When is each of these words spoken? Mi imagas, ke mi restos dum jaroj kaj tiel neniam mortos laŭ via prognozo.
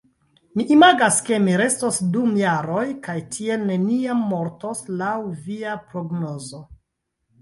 Mi 0.59 0.63
imagas, 0.75 1.17
ke 1.27 1.37
mi 1.47 1.57
restos 1.61 1.99
dum 2.15 2.31
jaroj 2.41 2.87
kaj 3.09 3.17
tiel 3.35 3.67
neniam 3.73 4.25
mortos 4.33 4.83
laŭ 5.03 5.15
via 5.47 5.77
prognozo. 5.93 6.65